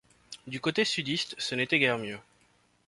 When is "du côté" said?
0.47-0.83